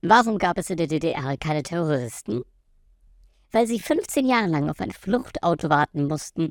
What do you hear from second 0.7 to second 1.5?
in der DDR